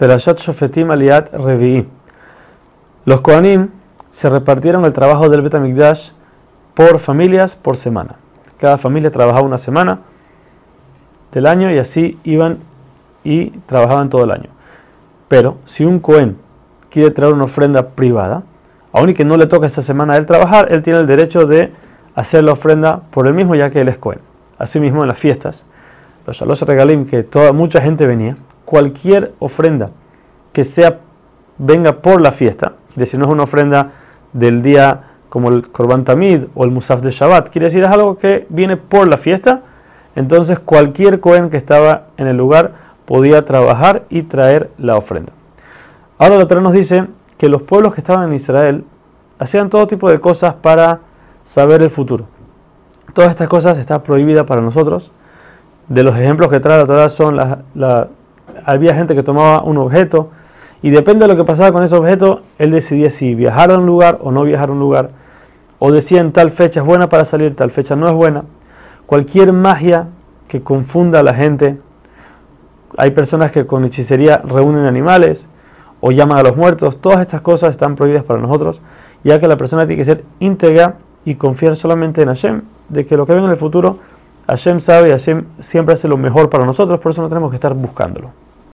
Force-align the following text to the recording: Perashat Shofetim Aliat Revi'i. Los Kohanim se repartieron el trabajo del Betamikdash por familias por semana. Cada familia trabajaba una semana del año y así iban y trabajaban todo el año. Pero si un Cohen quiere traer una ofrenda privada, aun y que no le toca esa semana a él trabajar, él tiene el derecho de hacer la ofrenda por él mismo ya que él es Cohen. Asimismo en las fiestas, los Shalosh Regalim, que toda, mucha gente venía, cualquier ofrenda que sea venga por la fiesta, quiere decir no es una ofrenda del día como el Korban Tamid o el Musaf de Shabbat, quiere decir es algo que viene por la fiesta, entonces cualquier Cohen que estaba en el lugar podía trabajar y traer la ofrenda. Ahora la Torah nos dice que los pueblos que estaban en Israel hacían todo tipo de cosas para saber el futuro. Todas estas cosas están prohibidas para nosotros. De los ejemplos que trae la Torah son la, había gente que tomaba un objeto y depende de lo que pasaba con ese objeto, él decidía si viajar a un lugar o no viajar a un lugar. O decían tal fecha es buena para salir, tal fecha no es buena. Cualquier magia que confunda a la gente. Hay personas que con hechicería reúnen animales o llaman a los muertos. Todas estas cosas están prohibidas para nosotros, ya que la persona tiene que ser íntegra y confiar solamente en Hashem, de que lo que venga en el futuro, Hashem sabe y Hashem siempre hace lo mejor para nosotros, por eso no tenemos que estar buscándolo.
Perashat 0.00 0.38
Shofetim 0.38 0.90
Aliat 0.90 1.30
Revi'i. 1.34 1.86
Los 3.04 3.20
Kohanim 3.20 3.68
se 4.10 4.30
repartieron 4.30 4.86
el 4.86 4.94
trabajo 4.94 5.28
del 5.28 5.42
Betamikdash 5.42 6.12
por 6.72 6.98
familias 6.98 7.54
por 7.54 7.76
semana. 7.76 8.16
Cada 8.56 8.78
familia 8.78 9.10
trabajaba 9.10 9.44
una 9.44 9.58
semana 9.58 9.98
del 11.32 11.46
año 11.46 11.70
y 11.70 11.76
así 11.76 12.18
iban 12.24 12.60
y 13.24 13.50
trabajaban 13.66 14.08
todo 14.08 14.24
el 14.24 14.30
año. 14.30 14.48
Pero 15.28 15.58
si 15.66 15.84
un 15.84 16.00
Cohen 16.00 16.38
quiere 16.88 17.10
traer 17.10 17.34
una 17.34 17.44
ofrenda 17.44 17.88
privada, 17.88 18.44
aun 18.92 19.10
y 19.10 19.14
que 19.14 19.26
no 19.26 19.36
le 19.36 19.48
toca 19.48 19.66
esa 19.66 19.82
semana 19.82 20.14
a 20.14 20.16
él 20.16 20.24
trabajar, 20.24 20.72
él 20.72 20.82
tiene 20.82 21.00
el 21.00 21.06
derecho 21.06 21.44
de 21.44 21.74
hacer 22.14 22.42
la 22.42 22.52
ofrenda 22.52 23.02
por 23.10 23.26
él 23.26 23.34
mismo 23.34 23.54
ya 23.54 23.68
que 23.68 23.82
él 23.82 23.88
es 23.88 23.98
Cohen. 23.98 24.20
Asimismo 24.56 25.02
en 25.02 25.08
las 25.08 25.18
fiestas, 25.18 25.62
los 26.26 26.38
Shalosh 26.38 26.62
Regalim, 26.62 27.04
que 27.04 27.22
toda, 27.22 27.52
mucha 27.52 27.82
gente 27.82 28.06
venía, 28.06 28.38
cualquier 28.70 29.34
ofrenda 29.40 29.90
que 30.52 30.62
sea 30.62 31.00
venga 31.58 32.02
por 32.02 32.20
la 32.20 32.30
fiesta, 32.30 32.74
quiere 32.90 33.00
decir 33.00 33.18
no 33.18 33.26
es 33.26 33.32
una 33.32 33.42
ofrenda 33.42 33.90
del 34.32 34.62
día 34.62 35.08
como 35.28 35.48
el 35.48 35.68
Korban 35.72 36.04
Tamid 36.04 36.44
o 36.54 36.62
el 36.62 36.70
Musaf 36.70 37.00
de 37.00 37.10
Shabbat, 37.10 37.50
quiere 37.50 37.64
decir 37.64 37.82
es 37.82 37.90
algo 37.90 38.16
que 38.16 38.46
viene 38.48 38.76
por 38.76 39.08
la 39.08 39.16
fiesta, 39.16 39.62
entonces 40.14 40.60
cualquier 40.60 41.18
Cohen 41.18 41.50
que 41.50 41.56
estaba 41.56 42.06
en 42.16 42.28
el 42.28 42.36
lugar 42.36 42.74
podía 43.06 43.44
trabajar 43.44 44.04
y 44.08 44.22
traer 44.22 44.70
la 44.78 44.96
ofrenda. 44.96 45.32
Ahora 46.16 46.38
la 46.38 46.46
Torah 46.46 46.60
nos 46.60 46.72
dice 46.72 47.08
que 47.38 47.48
los 47.48 47.62
pueblos 47.62 47.92
que 47.92 48.02
estaban 48.02 48.28
en 48.28 48.34
Israel 48.34 48.84
hacían 49.40 49.68
todo 49.68 49.88
tipo 49.88 50.08
de 50.08 50.20
cosas 50.20 50.54
para 50.54 51.00
saber 51.42 51.82
el 51.82 51.90
futuro. 51.90 52.26
Todas 53.14 53.30
estas 53.30 53.48
cosas 53.48 53.78
están 53.78 54.04
prohibidas 54.04 54.44
para 54.44 54.60
nosotros. 54.60 55.10
De 55.88 56.04
los 56.04 56.16
ejemplos 56.16 56.52
que 56.52 56.60
trae 56.60 56.78
la 56.78 56.86
Torah 56.86 57.08
son 57.08 57.34
la, 57.34 58.08
había 58.64 58.94
gente 58.94 59.14
que 59.14 59.22
tomaba 59.22 59.62
un 59.62 59.78
objeto 59.78 60.30
y 60.82 60.90
depende 60.90 61.26
de 61.26 61.28
lo 61.28 61.36
que 61.36 61.44
pasaba 61.44 61.72
con 61.72 61.82
ese 61.82 61.94
objeto, 61.94 62.42
él 62.58 62.70
decidía 62.70 63.10
si 63.10 63.34
viajar 63.34 63.70
a 63.70 63.78
un 63.78 63.86
lugar 63.86 64.18
o 64.22 64.32
no 64.32 64.44
viajar 64.44 64.70
a 64.70 64.72
un 64.72 64.78
lugar. 64.78 65.10
O 65.78 65.92
decían 65.92 66.32
tal 66.32 66.50
fecha 66.50 66.80
es 66.80 66.86
buena 66.86 67.08
para 67.08 67.24
salir, 67.24 67.54
tal 67.54 67.70
fecha 67.70 67.96
no 67.96 68.08
es 68.08 68.14
buena. 68.14 68.44
Cualquier 69.06 69.52
magia 69.52 70.08
que 70.48 70.62
confunda 70.62 71.20
a 71.20 71.22
la 71.22 71.34
gente. 71.34 71.78
Hay 72.96 73.12
personas 73.12 73.52
que 73.52 73.66
con 73.66 73.84
hechicería 73.84 74.38
reúnen 74.38 74.84
animales 74.84 75.46
o 76.00 76.10
llaman 76.12 76.38
a 76.38 76.42
los 76.42 76.56
muertos. 76.56 77.00
Todas 77.00 77.20
estas 77.20 77.40
cosas 77.40 77.70
están 77.70 77.94
prohibidas 77.94 78.24
para 78.24 78.40
nosotros, 78.40 78.80
ya 79.22 79.38
que 79.38 79.46
la 79.48 79.56
persona 79.56 79.86
tiene 79.86 80.00
que 80.00 80.04
ser 80.04 80.24
íntegra 80.38 80.96
y 81.24 81.34
confiar 81.34 81.76
solamente 81.76 82.22
en 82.22 82.28
Hashem, 82.28 82.62
de 82.88 83.06
que 83.06 83.16
lo 83.16 83.26
que 83.26 83.34
venga 83.34 83.46
en 83.46 83.52
el 83.52 83.58
futuro, 83.58 83.98
Hashem 84.50 84.80
sabe 84.80 85.08
y 85.08 85.12
Hashem 85.12 85.44
siempre 85.60 85.94
hace 85.94 86.08
lo 86.08 86.16
mejor 86.16 86.50
para 86.50 86.64
nosotros, 86.64 86.98
por 87.00 87.12
eso 87.12 87.22
no 87.22 87.28
tenemos 87.28 87.50
que 87.50 87.56
estar 87.56 87.72
buscándolo. 87.74 88.32